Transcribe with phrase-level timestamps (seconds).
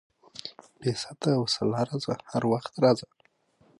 [0.79, 3.07] بې ست وسلا راځه، هر وخت راځه.